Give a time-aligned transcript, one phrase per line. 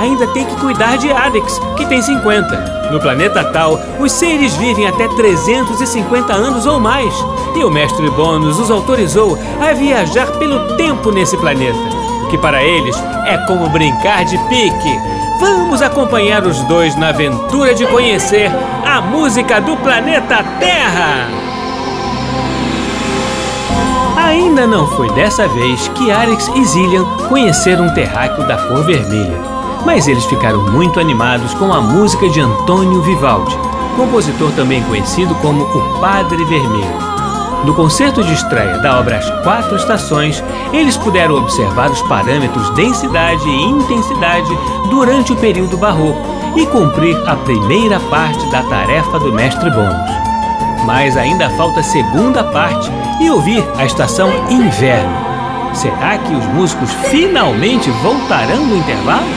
[0.00, 2.88] ainda tem que cuidar de Adex, que tem 50.
[2.90, 7.14] No planeta Tal, os seres vivem até 350 anos ou mais,
[7.54, 11.78] e o mestre Bônus os autorizou a viajar pelo tempo nesse planeta,
[12.24, 14.98] o que para eles é como brincar de pique.
[15.38, 18.50] Vamos acompanhar os dois na aventura de conhecer
[18.84, 21.28] a música do planeta Terra!
[24.30, 29.49] Ainda não foi dessa vez que Arix e Zillian conheceram um terráqueo da cor vermelha,
[29.84, 33.56] mas eles ficaram muito animados com a música de Antônio Vivaldi,
[33.96, 37.10] compositor também conhecido como o Padre Vermelho.
[37.64, 43.46] No concerto de estreia da obra As Quatro Estações, eles puderam observar os parâmetros densidade
[43.46, 44.50] e intensidade
[44.88, 46.20] durante o período barroco
[46.56, 50.10] e cumprir a primeira parte da tarefa do mestre Bônus.
[50.86, 55.30] Mas ainda falta a segunda parte e ouvir a estação Inverno.
[55.74, 59.28] Será que os músicos finalmente voltarão no intervalo?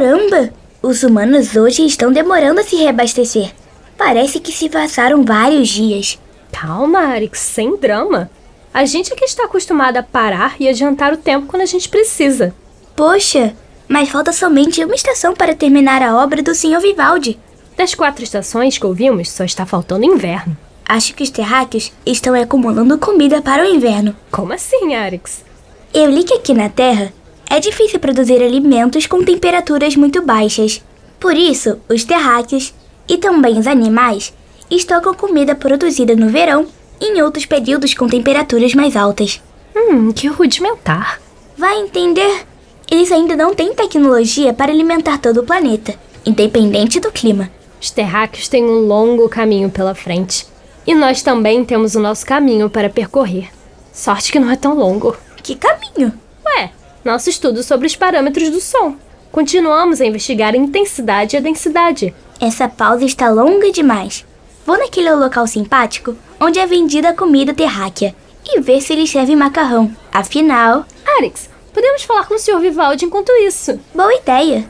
[0.00, 0.50] Caramba!
[0.80, 3.52] Os humanos hoje estão demorando a se reabastecer.
[3.98, 6.18] Parece que se passaram vários dias.
[6.50, 8.30] Calma, Arix, sem drama.
[8.72, 11.86] A gente é que está acostumado a parar e adiantar o tempo quando a gente
[11.86, 12.54] precisa.
[12.96, 13.54] Poxa,
[13.86, 16.80] mas falta somente uma estação para terminar a obra do Sr.
[16.80, 17.38] Vivaldi.
[17.76, 20.56] Das quatro estações que ouvimos, só está faltando inverno.
[20.82, 24.16] Acho que os terráqueos estão acumulando comida para o inverno.
[24.30, 25.44] Como assim, Arix?
[25.92, 27.12] Eu li que aqui na Terra
[27.50, 30.80] é difícil produzir alimentos com temperaturas muito baixas.
[31.18, 32.72] Por isso, os terráqueos
[33.08, 34.32] e também os animais
[34.70, 36.66] estocam comida produzida no verão
[37.00, 39.42] e em outros períodos com temperaturas mais altas.
[39.74, 41.20] Hum, que rudimentar.
[41.58, 42.46] Vai entender?
[42.88, 45.94] Eles ainda não têm tecnologia para alimentar todo o planeta,
[46.24, 47.50] independente do clima.
[47.80, 50.46] Os terráqueos têm um longo caminho pela frente.
[50.86, 53.48] E nós também temos o nosso caminho para percorrer.
[53.92, 55.16] Sorte que não é tão longo.
[55.42, 56.12] Que caminho?
[56.44, 56.70] Ué,
[57.04, 58.96] nosso estudo sobre os parâmetros do som.
[59.32, 62.14] Continuamos a investigar a intensidade e a densidade.
[62.40, 64.24] Essa pausa está longa demais.
[64.66, 69.36] Vou naquele local simpático onde é vendida a comida terráquea e ver se eles servem
[69.36, 69.94] macarrão.
[70.12, 70.84] Afinal.
[71.16, 72.58] Arix, Podemos falar com o Sr.
[72.58, 73.78] Vivaldi enquanto isso.
[73.94, 74.68] Boa ideia.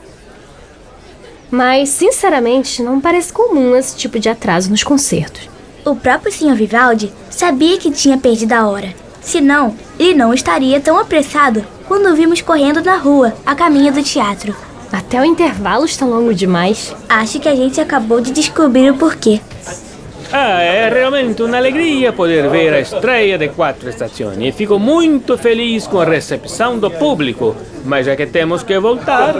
[1.49, 5.49] Mas, sinceramente, não parece comum esse tipo de atraso nos concertos.
[5.83, 6.55] O próprio Sr.
[6.55, 8.93] Vivaldi sabia que tinha perdido a hora.
[9.19, 14.01] Senão, ele não estaria tão apressado quando o vimos correndo na rua, a caminho do
[14.01, 14.55] teatro.
[14.93, 16.95] Até o intervalo está longo demais.
[17.09, 19.41] Acho que a gente acabou de descobrir o porquê.
[20.31, 25.37] Ah, é realmente uma alegria poder ver a estreia de Quatro Estações e fico muito
[25.37, 29.35] feliz com a recepção do público, mas é que temos que voltar.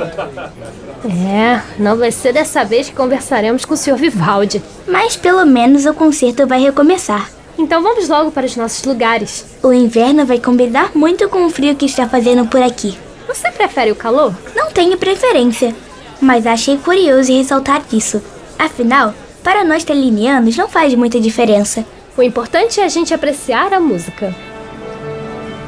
[1.05, 3.95] É, não vai ser dessa vez que conversaremos com o Sr.
[3.95, 4.61] Vivaldi.
[4.85, 7.29] Mas pelo menos o concerto vai recomeçar.
[7.61, 9.45] Então vamos logo para os nossos lugares.
[9.61, 12.97] O inverno vai combinar muito com o frio que está fazendo por aqui.
[13.27, 14.33] Você prefere o calor?
[14.55, 15.75] Não tenho preferência,
[16.19, 18.19] mas achei curioso ressaltar isso.
[18.57, 19.13] Afinal,
[19.43, 21.85] para nós telinianos não faz muita diferença.
[22.17, 24.35] O importante é a gente apreciar a música.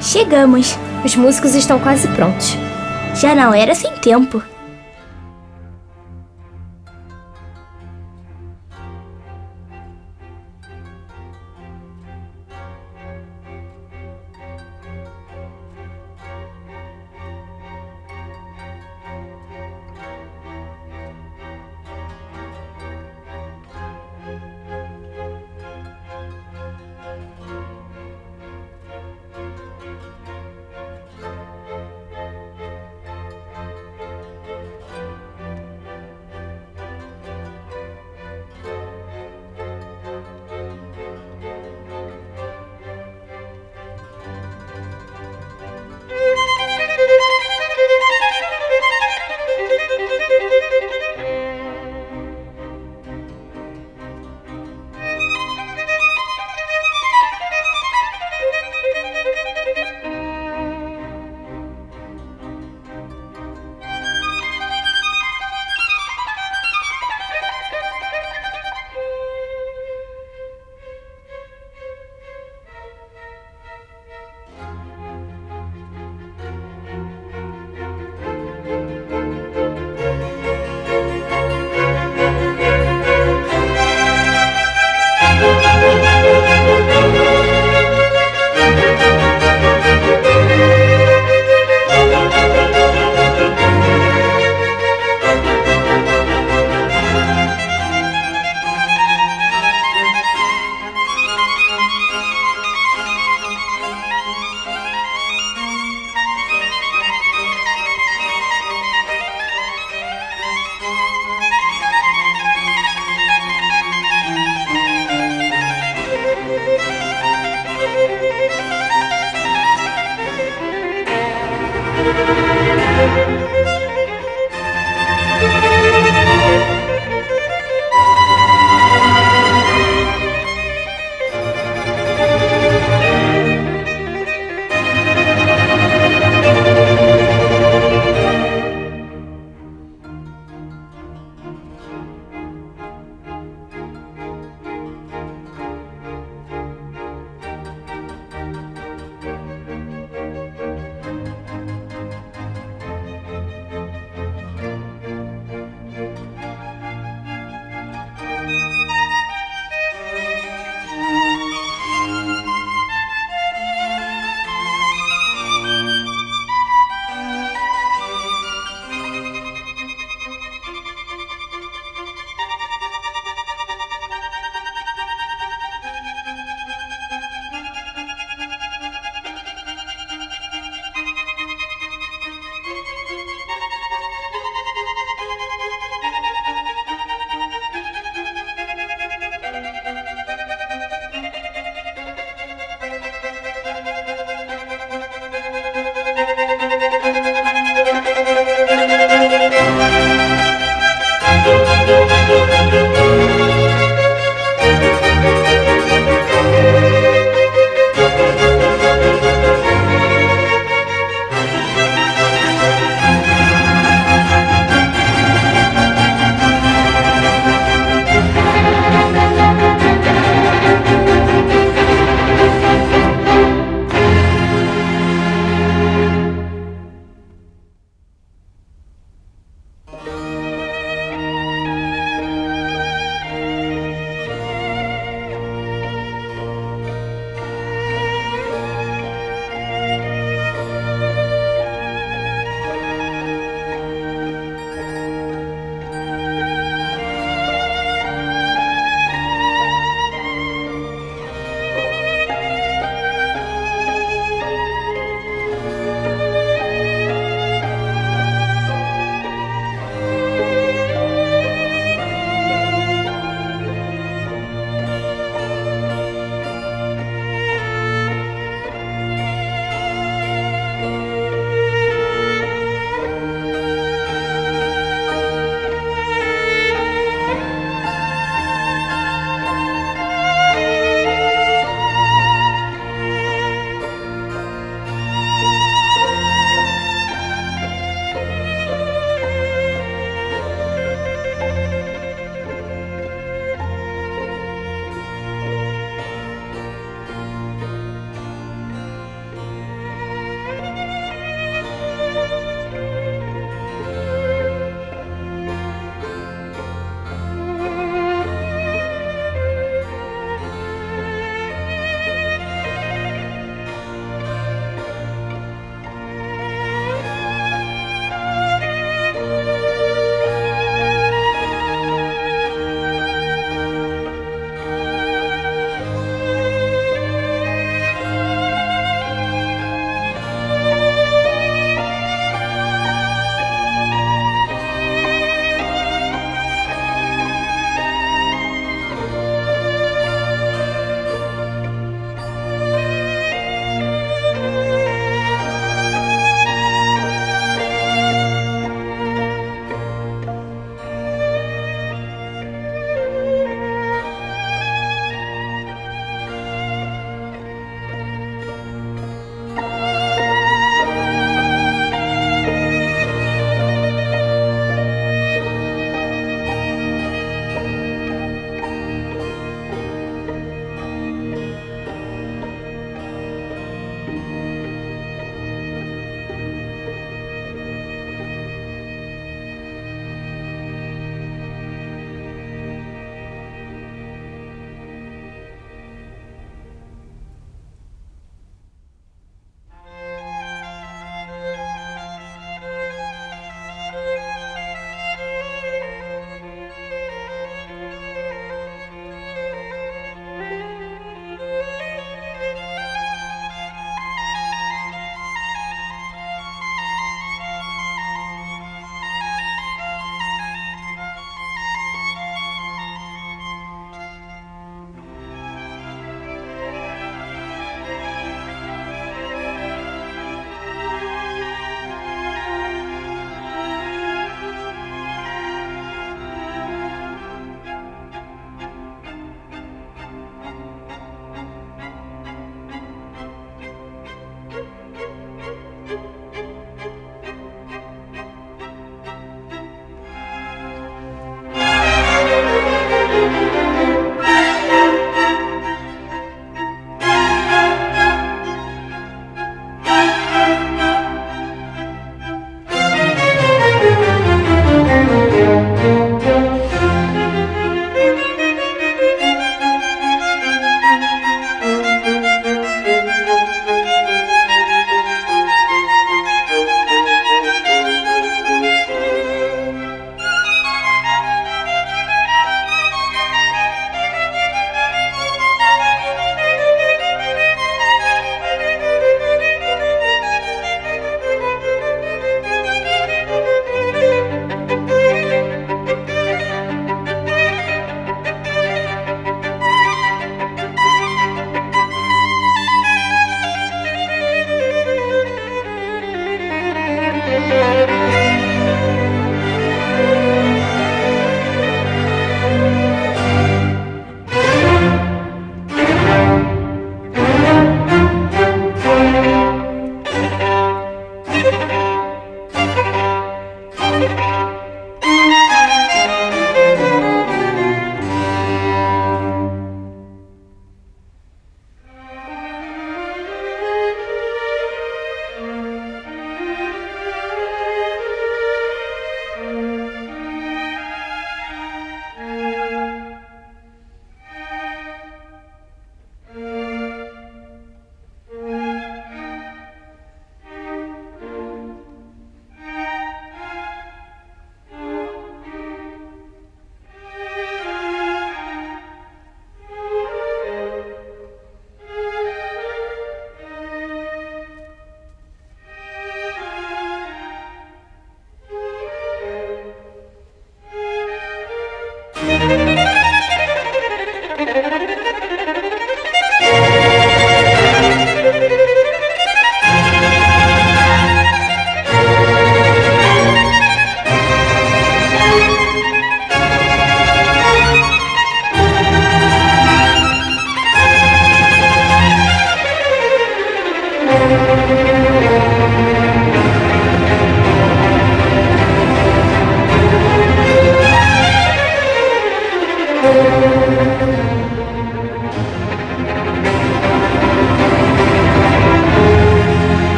[0.00, 0.78] Chegamos.
[1.04, 2.56] Os músicos estão quase prontos.
[3.16, 4.40] Já não era sem tempo.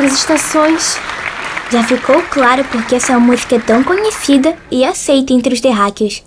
[0.00, 0.98] Outras estações.
[1.70, 6.22] Já ficou claro porque essa música é tão conhecida e aceita entre os terráqueos.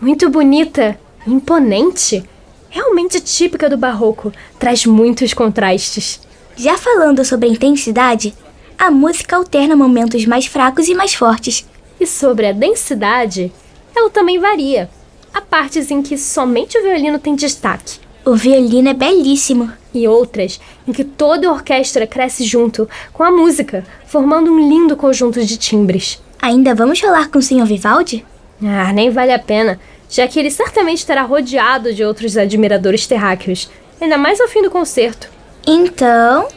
[0.00, 2.24] Muito bonita, imponente.
[2.70, 4.32] Realmente típica do barroco.
[4.58, 6.20] Traz muitos contrastes.
[6.56, 8.34] Já falando sobre a intensidade,
[8.78, 11.66] a música alterna momentos mais fracos e mais fortes.
[12.00, 13.52] E sobre a densidade,
[13.94, 14.88] ela também varia.
[15.34, 18.00] Há partes em que somente o violino tem destaque.
[18.28, 19.72] O violino é belíssimo.
[19.94, 24.94] E outras em que toda a orquestra cresce junto com a música, formando um lindo
[24.98, 26.22] conjunto de timbres.
[26.38, 27.64] Ainda vamos falar com o Sr.
[27.64, 28.26] Vivaldi?
[28.62, 29.80] Ah, nem vale a pena,
[30.10, 34.70] já que ele certamente estará rodeado de outros admiradores terráqueos, ainda mais ao fim do
[34.70, 35.30] concerto.
[35.66, 36.48] Então,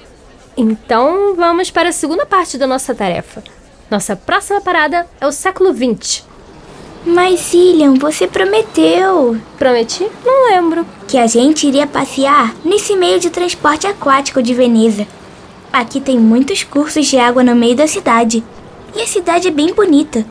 [0.58, 3.42] Então, vamos para a segunda parte da nossa tarefa.
[3.90, 6.26] Nossa próxima parada é o século XX.
[7.06, 10.08] Mas Ilian, você prometeu Prometi?
[10.24, 10.86] Não lembro.
[11.08, 15.06] que a gente iria passear nesse meio de transporte aquático de Veneza.
[15.74, 18.44] Aqui tem muitos cursos de água no meio da cidade.
[18.96, 20.26] E a cidade é bem bonita.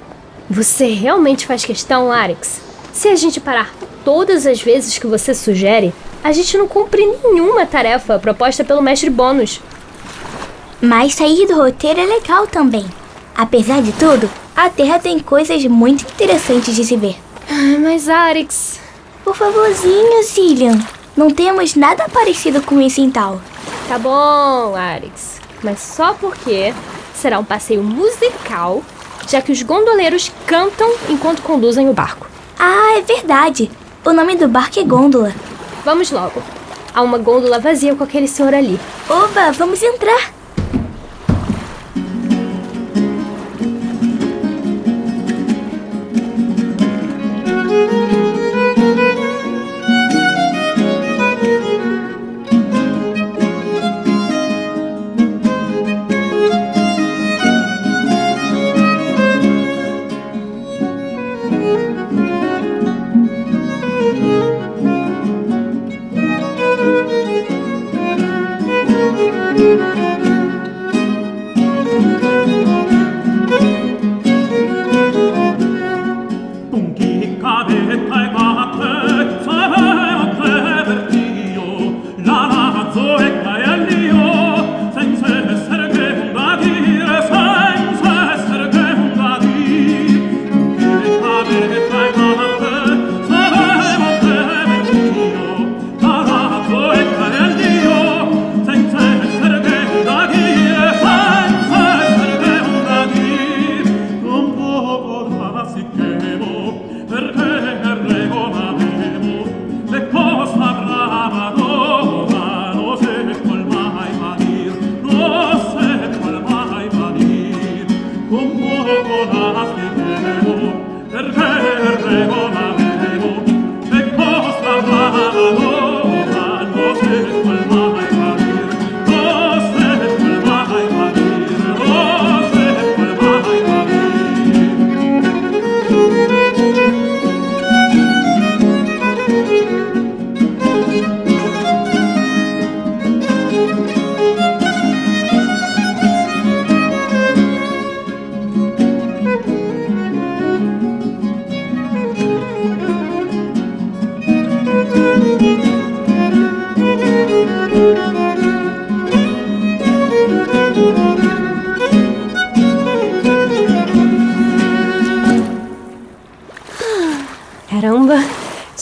[0.48, 2.60] Você realmente faz questão, Arix?
[2.92, 3.74] Se a gente parar
[4.04, 9.10] todas as vezes que você sugere, a gente não cumpre nenhuma tarefa proposta pelo mestre
[9.10, 9.60] Bônus.
[10.80, 12.86] Mas sair do roteiro é legal também.
[13.34, 14.28] Apesar de tudo,
[14.60, 17.16] a Terra tem coisas muito interessantes de se ver.
[17.48, 18.78] Ah, Mas, Arix,
[19.24, 20.78] Por favorzinho, Zillian.
[21.16, 23.40] Não temos nada parecido com isso em tal.
[23.88, 25.40] tá bom, Arix.
[25.62, 26.74] Mas só porque
[27.14, 28.82] será um passeio musical,
[29.28, 32.26] já que os gondoleiros cantam enquanto conduzem o barco.
[32.58, 33.70] Ah, é verdade.
[34.04, 35.34] O nome do barco é Gôndola.
[35.84, 36.42] Vamos logo.
[36.94, 38.78] Há uma gôndola vazia com aquele senhor ali.
[39.08, 40.32] Oba, vamos entrar.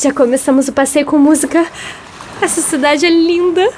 [0.00, 1.66] Já começamos o passeio com música.
[2.40, 3.68] Essa cidade é linda.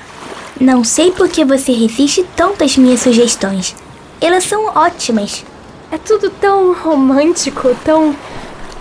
[0.60, 3.74] Não sei por que você resiste tanto às minhas sugestões.
[4.20, 5.44] Elas são ótimas.
[5.90, 8.14] É tudo tão romântico, tão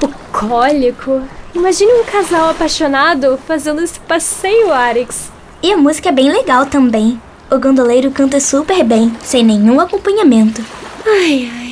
[0.02, 1.22] bucólico.
[1.56, 5.32] Imagine um casal apaixonado fazendo esse passeio, Arix.
[5.64, 7.20] E a música é bem legal também.
[7.50, 10.64] O gondoleiro canta super bem, sem nenhum acompanhamento.
[11.06, 11.70] Ai, ai.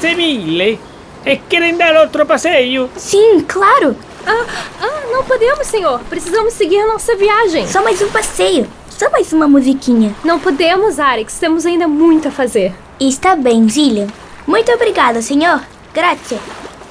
[0.00, 0.78] Grazie, grazie mille.
[1.24, 2.88] E querem dar outro passeio?
[2.96, 3.96] Sim, claro!
[4.26, 4.46] Ah,
[4.80, 6.00] ah, não podemos, senhor.
[6.08, 7.66] Precisamos seguir nossa viagem.
[7.66, 8.66] Só mais um passeio.
[8.90, 10.14] Só mais uma musiquinha.
[10.24, 11.38] Não podemos, Arix.
[11.38, 12.74] Temos ainda muito a fazer.
[13.00, 14.06] Está bem, Zillian.
[14.46, 15.60] Muito obrigada, senhor.
[15.92, 16.38] Grazie.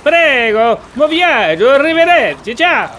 [0.03, 2.89] Prego, buon viaggio, arrivederci, ciao.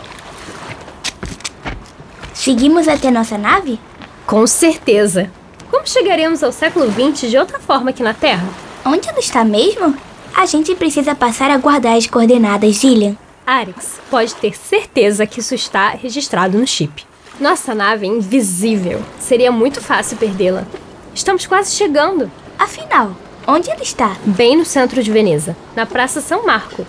[2.35, 3.79] Seguimos até nossa nave?
[4.27, 5.31] Com certeza.
[5.71, 8.66] Como chegaremos ao século XX de outra forma aqui na Terra?
[8.87, 9.97] Onde ela está mesmo?
[10.33, 13.17] A gente precisa passar a guardar as coordenadas, Zillian.
[13.45, 17.05] Arix, pode ter certeza que isso está registrado no chip.
[17.41, 19.03] Nossa nave é invisível.
[19.19, 20.65] Seria muito fácil perdê-la.
[21.13, 22.31] Estamos quase chegando.
[22.57, 23.11] Afinal,
[23.45, 24.17] onde ela está?
[24.25, 26.87] Bem no centro de Veneza, na Praça São Marco.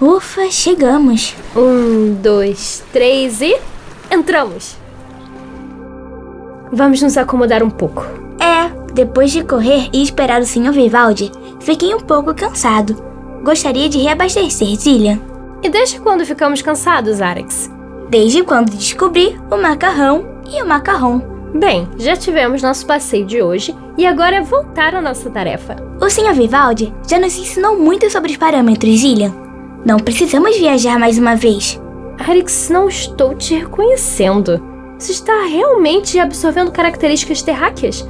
[0.00, 1.36] Ufa, chegamos.
[1.54, 3.56] Um, dois, três e.
[4.10, 4.76] Entramos!
[6.72, 8.04] Vamos nos acomodar um pouco.
[8.40, 10.72] É, depois de correr e esperar o Sr.
[10.72, 12.96] Vivaldi, fiquei um pouco cansado.
[13.42, 15.18] Gostaria de reabastecer, Zillian.
[15.62, 17.70] E desde quando ficamos cansados, Arix?
[18.08, 21.22] Desde quando descobri o macarrão e o macarrão.
[21.54, 25.76] Bem, já tivemos nosso passeio de hoje e agora é voltar à nossa tarefa.
[26.00, 26.32] O Sr.
[26.32, 29.32] Vivaldi já nos ensinou muito sobre os parâmetros, Zillian.
[29.84, 31.80] Não precisamos viajar mais uma vez.
[32.18, 34.62] Arix, não estou te reconhecendo.
[34.98, 38.06] Você está realmente absorvendo características terráqueas?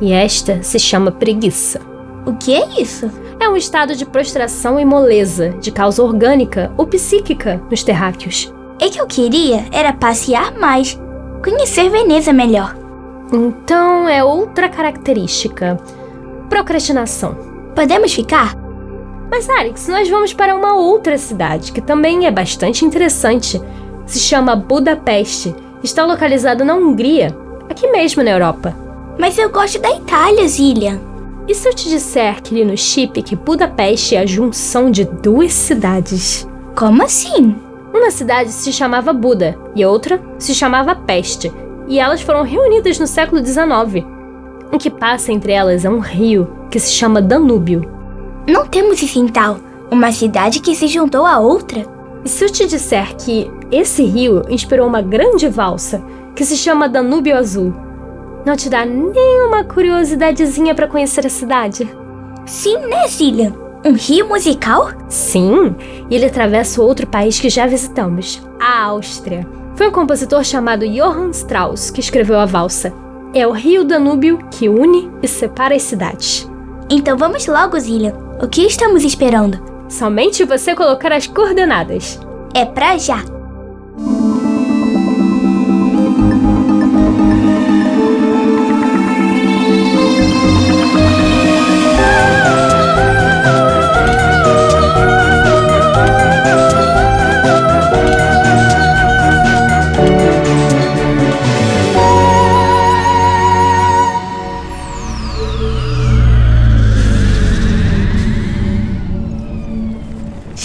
[0.00, 1.80] E esta se chama preguiça.
[2.26, 3.10] O que é isso?
[3.38, 8.52] É um estado de prostração e moleza, de causa orgânica ou psíquica nos terráqueos.
[8.80, 10.98] É que eu queria era passear mais,
[11.42, 12.76] conhecer Veneza melhor.
[13.32, 15.78] Então é outra característica.
[16.48, 17.36] Procrastinação.
[17.74, 18.56] Podemos ficar?
[19.30, 23.60] Mas, Arix, nós vamos para uma outra cidade que também é bastante interessante.
[24.06, 25.54] Se chama Budapeste.
[25.82, 27.36] Está localizada na Hungria,
[27.68, 28.83] aqui mesmo na Europa.
[29.18, 31.00] Mas eu gosto da Itália, Zillian.
[31.46, 35.04] E se eu te disser que li no chip que Budapeste é a junção de
[35.04, 36.48] duas cidades?
[36.74, 37.54] Como assim?
[37.92, 41.52] Uma cidade se chamava Buda e outra se chamava Peste,
[41.86, 44.04] e elas foram reunidas no século XIX.
[44.72, 47.88] O que passa entre elas é um rio que se chama Danúbio.
[48.48, 49.58] Não temos isso em tal.
[49.90, 51.86] Uma cidade que se juntou a outra?
[52.24, 56.02] E se eu te disser que esse rio inspirou uma grande valsa
[56.34, 57.72] que se chama Danúbio Azul?
[58.44, 61.88] Não te dá nenhuma curiosidadezinha para conhecer a cidade?
[62.44, 63.54] Sim, né, Zillian?
[63.84, 64.90] Um rio musical?
[65.08, 65.74] Sim,
[66.10, 69.46] e ele atravessa outro país que já visitamos, a Áustria.
[69.74, 72.92] Foi um compositor chamado Johann Strauss que escreveu a valsa.
[73.34, 76.48] É o rio Danúbio que une e separa as cidades.
[76.88, 78.14] Então vamos logo, Zillian.
[78.42, 79.58] O que estamos esperando?
[79.88, 82.20] Somente você colocar as coordenadas.
[82.54, 83.24] É pra já.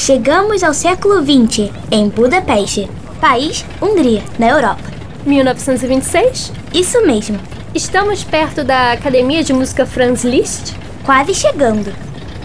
[0.09, 2.89] Chegamos ao século XX, em Budapeste,
[3.21, 4.81] país Hungria, na Europa.
[5.23, 6.51] 1926?
[6.73, 7.39] Isso mesmo,
[7.75, 10.73] Estamos perto da Academia de Música Franz Liszt?
[11.05, 11.93] quase chegando.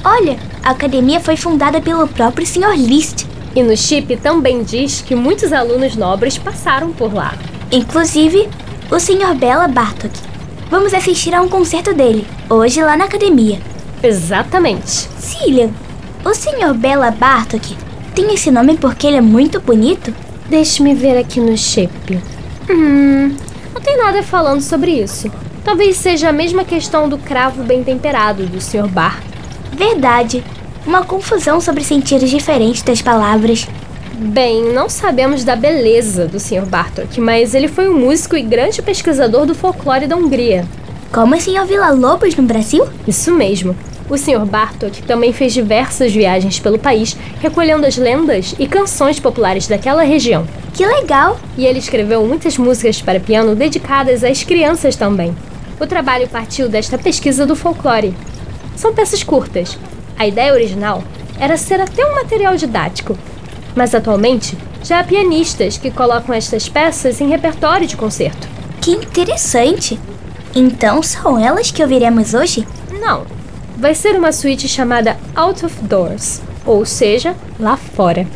[0.04, 2.76] Olha, a academia foi fundada pelo próprio Sr.
[2.76, 3.26] Liszt.
[3.56, 7.32] E no chip também diz que muitos alunos nobres passaram por lá.
[7.72, 8.46] Inclusive,
[8.90, 9.34] o Sr.
[9.34, 10.12] Bela Bartok.
[10.68, 13.58] Vamos assistir a um concerto dele, hoje lá na academia.
[14.02, 15.08] Exatamente.
[15.18, 15.70] Cillian,
[16.24, 16.72] o Sr.
[16.74, 17.76] Bela Bartok
[18.14, 20.14] tem esse nome porque ele é muito bonito?
[20.48, 22.18] Deixe-me ver aqui no chip.
[22.70, 23.36] Hum,
[23.74, 25.30] não tem nada falando sobre isso.
[25.64, 28.88] Talvez seja a mesma questão do cravo bem temperado do Sr.
[28.88, 29.22] Bar.
[29.72, 30.44] Verdade.
[30.86, 33.66] Uma confusão sobre sentidos diferentes das palavras.
[34.14, 36.64] Bem, não sabemos da beleza do Sr.
[36.66, 40.64] Bartok, mas ele foi um músico e grande pesquisador do folclore da Hungria.
[41.12, 41.66] Como o Sr.
[41.66, 42.86] Vila Lobos no Brasil?
[43.08, 43.74] Isso mesmo.
[44.08, 44.44] O Sr.
[44.44, 50.46] Bartok também fez diversas viagens pelo país, recolhendo as lendas e canções populares daquela região.
[50.74, 51.38] Que legal!
[51.56, 55.34] E ele escreveu muitas músicas para piano dedicadas às crianças também.
[55.80, 58.14] O trabalho partiu desta pesquisa do folclore.
[58.76, 59.78] São peças curtas,
[60.16, 61.02] A ideia original
[61.38, 63.18] era ser até um material didático,
[63.74, 68.46] mas atualmente já há pianistas que colocam estas peças em repertório de concerto.
[68.80, 69.98] Que interessante!
[70.54, 72.66] Então são elas que ouviremos hoje?
[73.00, 73.24] Não,
[73.76, 78.26] vai ser uma suíte chamada Out of Doors, ou seja, lá fora.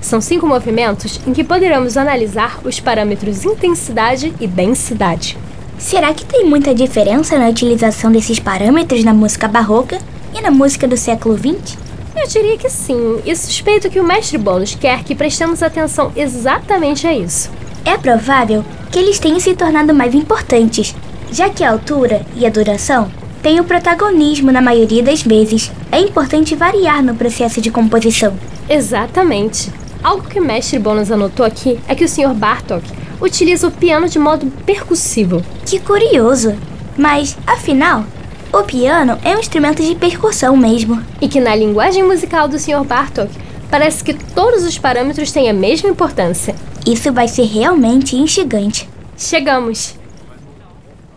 [0.00, 5.36] São cinco movimentos em que poderemos analisar os parâmetros intensidade e densidade.
[5.78, 9.98] Será que tem muita diferença na utilização desses parâmetros na música barroca
[10.36, 11.76] e na música do século XX?
[12.16, 17.06] Eu diria que sim, e suspeito que o mestre Bônus quer que prestemos atenção exatamente
[17.06, 17.48] a isso.
[17.84, 20.94] É provável que eles tenham se tornado mais importantes,
[21.30, 23.08] já que a altura e a duração
[23.48, 25.72] têm o protagonismo na maioria das vezes.
[25.90, 28.38] É importante variar no processo de composição.
[28.68, 29.72] Exatamente.
[30.02, 32.34] Algo que o mestre Bônus anotou aqui é que o Sr.
[32.34, 32.84] Bartok
[33.18, 35.42] utiliza o piano de modo percussivo.
[35.64, 36.54] Que curioso!
[36.94, 38.04] Mas, afinal,
[38.52, 41.02] o piano é um instrumento de percussão mesmo.
[41.18, 42.84] E que na linguagem musical do Sr.
[42.84, 43.30] Bartok,
[43.70, 46.54] parece que todos os parâmetros têm a mesma importância.
[46.86, 48.86] Isso vai ser realmente instigante.
[49.16, 49.94] Chegamos!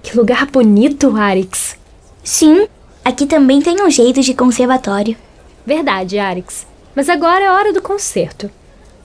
[0.01, 1.80] Que lugar bonito, Arix!
[2.23, 2.67] Sim,
[3.03, 5.17] aqui também tem um jeito de conservatório.
[5.65, 6.67] Verdade, Arix.
[6.95, 8.49] Mas agora é hora do concerto.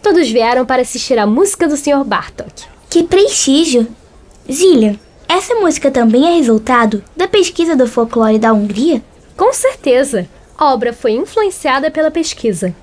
[0.02, 2.04] Todos vieram para assistir à música do Sr.
[2.04, 2.64] Bartok.
[2.90, 3.86] Que prestígio!
[4.50, 4.98] Zillian,
[5.28, 9.02] essa música também é resultado da pesquisa do folclore da Hungria?
[9.36, 10.28] Com certeza!
[10.56, 12.74] A obra foi influenciada pela pesquisa.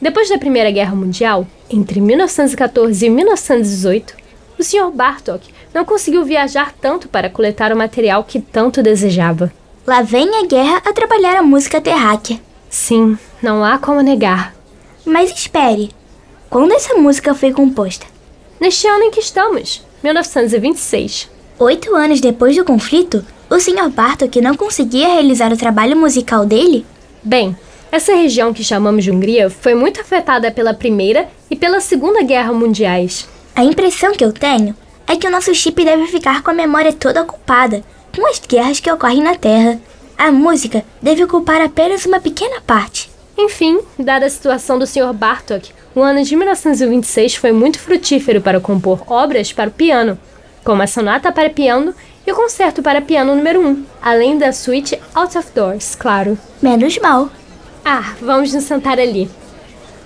[0.00, 4.14] Depois da Primeira Guerra Mundial, entre 1914 e 1918,
[4.58, 4.90] o Sr.
[4.92, 9.52] Bartok não conseguiu viajar tanto para coletar o material que tanto desejava.
[9.86, 12.40] Lá vem a guerra a trabalhar a música terráquea.
[12.68, 14.52] Sim, não há como negar.
[15.04, 15.92] Mas espere,
[16.50, 18.04] quando essa música foi composta?
[18.60, 21.30] Neste ano em que estamos, 1926.
[21.60, 23.88] Oito anos depois do conflito, o Sr.
[23.88, 26.84] Bartok não conseguia realizar o trabalho musical dele?
[27.22, 27.56] Bem,
[27.92, 32.52] essa região que chamamos de Hungria foi muito afetada pela Primeira e pela Segunda Guerra
[32.52, 33.28] Mundiais.
[33.54, 34.74] A impressão que eu tenho
[35.06, 37.84] é que o nosso chip deve ficar com a memória toda ocupada
[38.20, 39.78] com as guerras que ocorrem na Terra.
[40.16, 43.10] A música deve ocupar apenas uma pequena parte.
[43.38, 45.12] Enfim, dada a situação do Sr.
[45.12, 50.18] Bartok, o ano de 1926 foi muito frutífero para compor obras para o piano,
[50.64, 51.94] como a Sonata para Piano
[52.26, 56.38] e o Concerto para Piano número 1, além da suíte Out of Doors, claro.
[56.60, 57.30] Menos mal.
[57.84, 59.30] Ah, vamos nos sentar ali.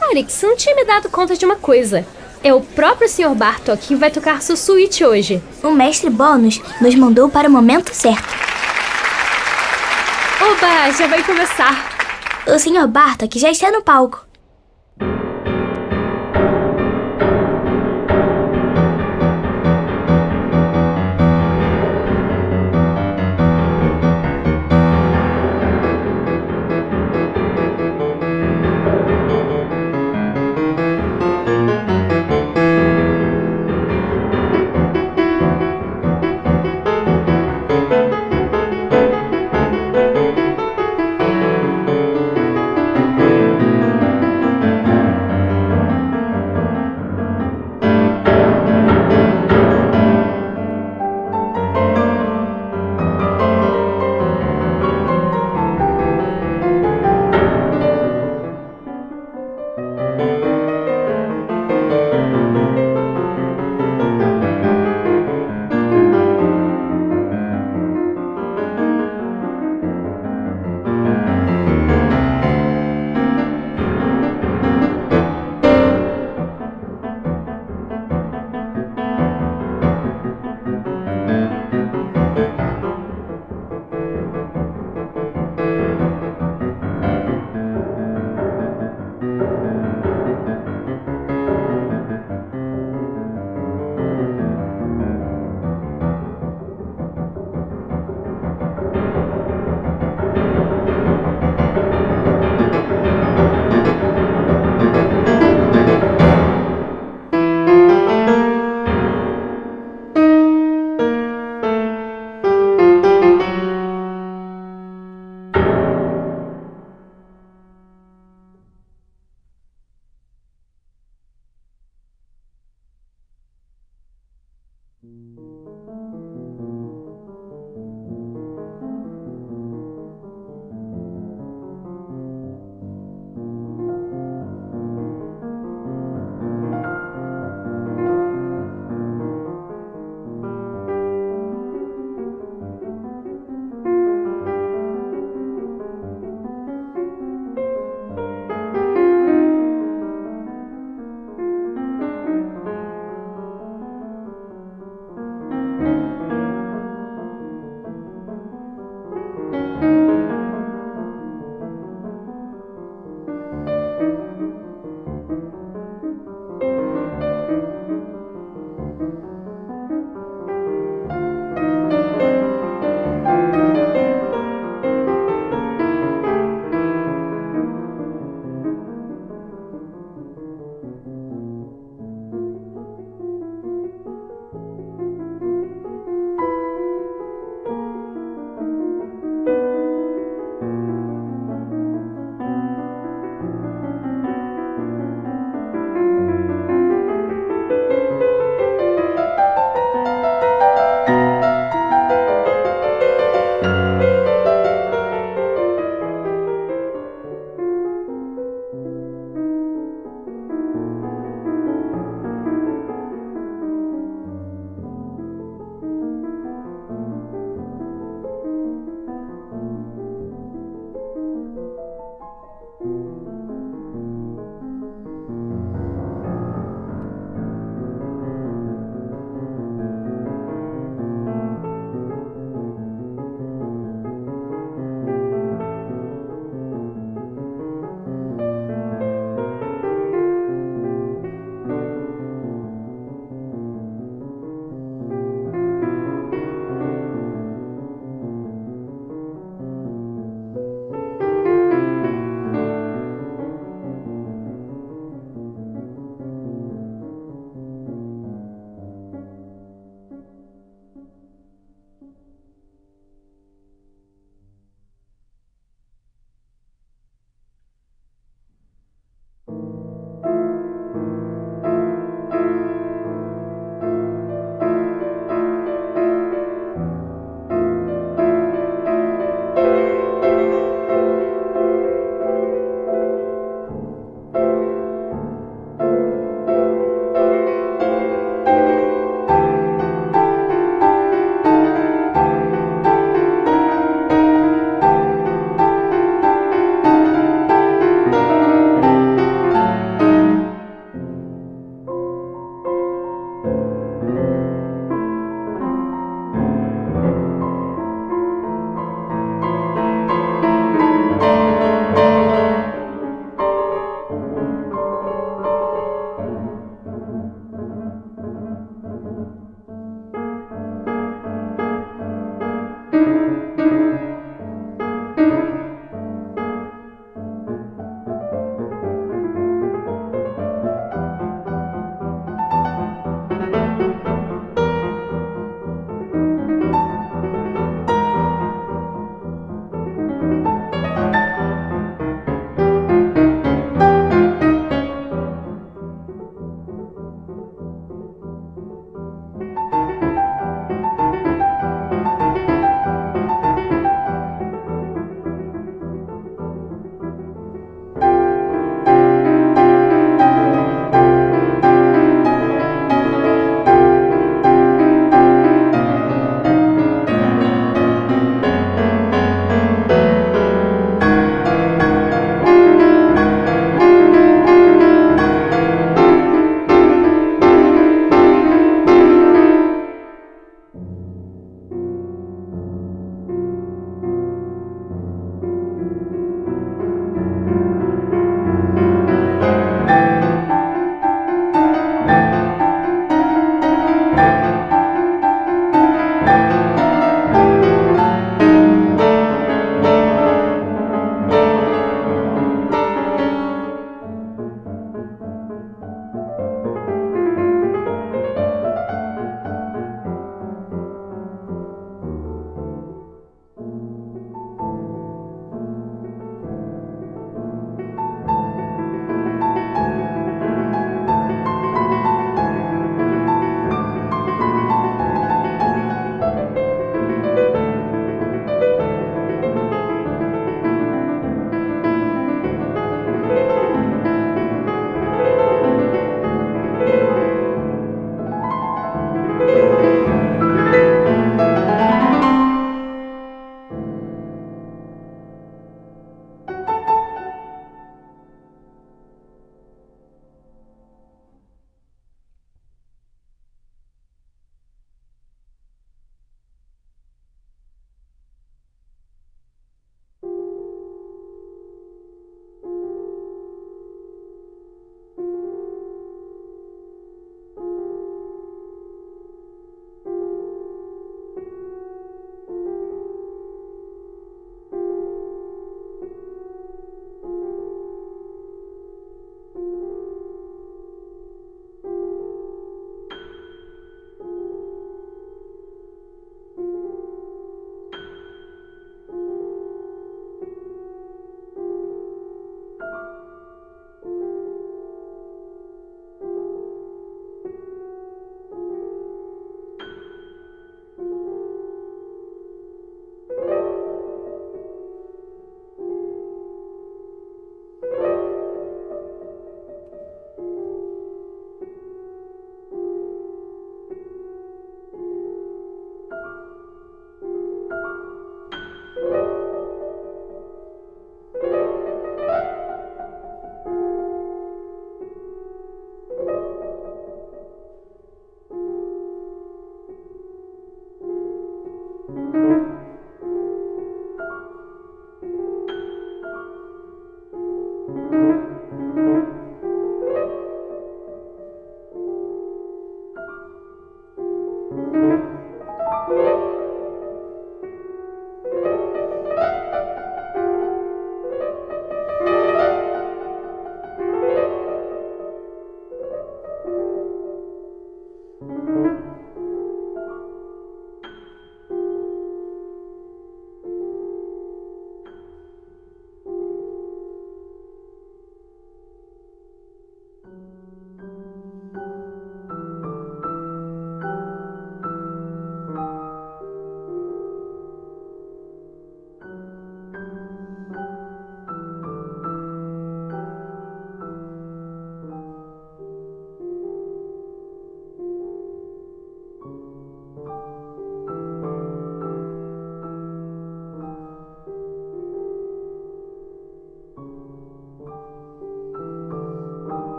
[0.00, 2.06] Alex, não tinha me dado conta de uma coisa.
[2.42, 3.34] É o próprio Sr.
[3.34, 5.42] Bartok que vai tocar sua suíte hoje.
[5.62, 8.34] O mestre Bônus nos mandou para o momento certo.
[10.40, 11.96] Oba, já vai começar.
[12.46, 12.86] O Sr.
[12.86, 14.25] Bartok já está no palco.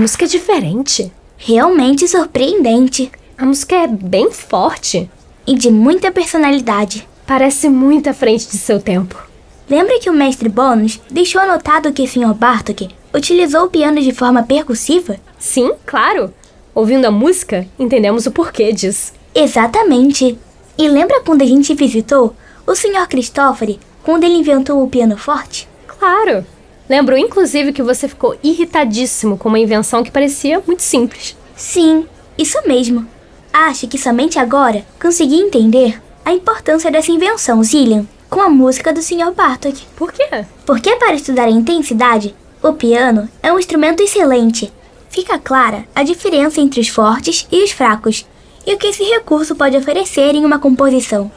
[0.00, 1.12] Música é diferente.
[1.36, 3.12] Realmente surpreendente.
[3.36, 5.10] A música é bem forte.
[5.46, 7.06] E de muita personalidade.
[7.26, 9.22] Parece muito à frente de seu tempo.
[9.68, 12.32] Lembra que o mestre Bônus deixou anotado que o Sr.
[12.32, 15.18] Bartok utilizou o piano de forma percussiva?
[15.38, 16.32] Sim, claro.
[16.74, 19.12] Ouvindo a música, entendemos o porquê disso.
[19.34, 20.38] Exatamente.
[20.78, 22.34] E lembra quando a gente visitou
[22.66, 23.06] o Sr.
[23.06, 25.68] Christopher quando ele inventou o piano forte?
[25.86, 26.46] Claro!
[26.90, 31.36] Lembro inclusive que você ficou irritadíssimo com uma invenção que parecia muito simples.
[31.54, 32.04] Sim,
[32.36, 33.06] isso mesmo.
[33.52, 39.00] Acho que somente agora consegui entender a importância dessa invenção, Zillian, com a música do
[39.00, 39.32] Sr.
[39.32, 39.86] Bartok.
[39.94, 40.44] Por quê?
[40.66, 44.72] Porque para estudar a intensidade, o piano é um instrumento excelente.
[45.10, 48.26] Fica clara a diferença entre os fortes e os fracos,
[48.66, 51.30] e o que esse recurso pode oferecer em uma composição.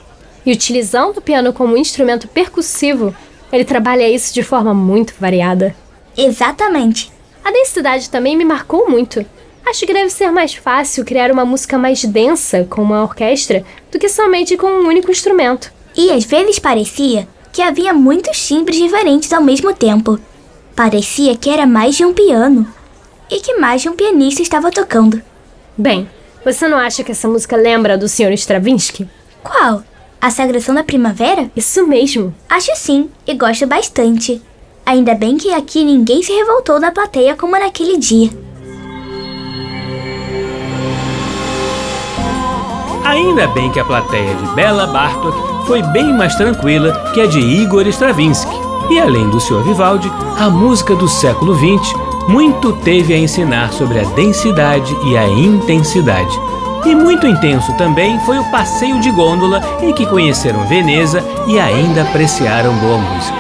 [0.44, 3.16] E utilizando o piano como instrumento percussivo,
[3.54, 5.76] ele trabalha isso de forma muito variada.
[6.18, 7.12] Exatamente.
[7.46, 9.24] A densidade também me marcou muito.
[9.64, 14.00] Acho que deve ser mais fácil criar uma música mais densa com uma orquestra do
[14.00, 15.72] que somente com um único instrumento.
[15.96, 20.20] E às vezes parecia que havia muitos timbres diferentes ao mesmo tempo.
[20.76, 22.68] Parecia que era mais de um piano
[23.30, 25.22] e que mais de um pianista estava tocando.
[25.78, 26.10] Bem,
[26.44, 28.34] você não acha que essa música lembra do Sr.
[28.34, 29.08] Stravinsky?
[29.44, 29.84] Qual?
[30.24, 31.52] A Sagração da Primavera?
[31.54, 32.34] Isso mesmo.
[32.50, 34.42] Acho sim, e gosto bastante.
[34.86, 38.30] Ainda bem que aqui ninguém se revoltou da plateia como naquele dia.
[43.04, 47.40] Ainda bem que a plateia de Bela Bartok foi bem mais tranquila que a de
[47.42, 48.56] Igor Stravinsky.
[48.92, 49.62] E além do Sr.
[49.64, 50.10] Vivaldi,
[50.40, 51.94] a música do século XX
[52.30, 56.53] muito teve a ensinar sobre a densidade e a intensidade.
[56.86, 62.02] E muito intenso também foi o passeio de gôndola em que conheceram Veneza e ainda
[62.02, 63.38] apreciaram boa música.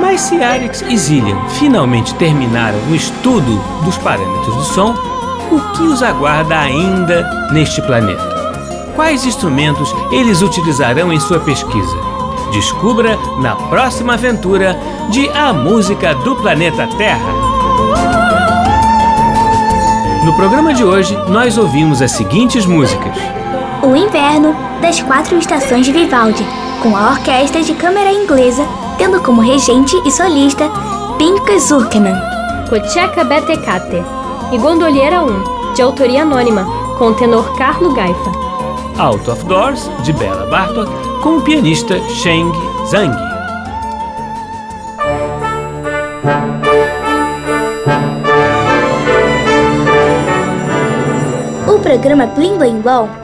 [0.00, 4.94] Mas se Arix e Zillian finalmente terminaram o estudo dos parâmetros do som,
[5.50, 8.22] o que os aguarda ainda neste planeta?
[8.94, 11.96] Quais instrumentos eles utilizarão em sua pesquisa?
[12.52, 14.78] Descubra na próxima aventura
[15.10, 18.23] de A Música do Planeta Terra.
[20.24, 23.14] No programa de hoje, nós ouvimos as seguintes músicas:
[23.82, 26.42] O Inverno das Quatro Estações de Vivaldi,
[26.82, 28.66] com a Orquestra de Câmara Inglesa,
[28.96, 30.70] tendo como regente e solista
[31.18, 32.16] Pinka Zurkeman.
[32.70, 34.02] Kocheka Betekate
[34.50, 36.64] e Gondoliera 1, de autoria anônima,
[36.98, 38.32] com o tenor Carlo Gaifa.
[38.98, 40.90] Out of Doors, de Bela Bartok,
[41.22, 42.50] com o pianista Sheng
[42.90, 43.33] Zhang.
[51.94, 53.23] Programa Blim Blim Blom